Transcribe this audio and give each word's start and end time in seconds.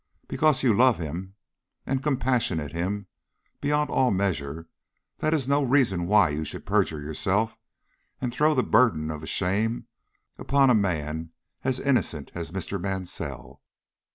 Because 0.27 0.63
you 0.63 0.73
love 0.73 0.97
him 0.97 1.35
and 1.85 2.01
compassionate 2.01 2.71
him 2.71 3.05
beyond 3.59 3.91
all 3.91 4.09
measure, 4.09 4.67
that 5.19 5.31
is 5.31 5.47
no 5.47 5.61
reason 5.61 6.07
why 6.07 6.29
you 6.29 6.43
should 6.43 6.65
perjure 6.65 6.99
yourself, 6.99 7.55
and 8.19 8.33
throw 8.33 8.55
the 8.55 8.63
burden 8.63 9.11
of 9.11 9.21
his 9.21 9.29
shame 9.29 9.85
upon 10.39 10.71
a 10.71 10.73
man 10.73 11.33
as 11.63 11.79
innocent 11.79 12.31
as 12.33 12.49
Mr. 12.49 12.81
Mansell." 12.81 13.61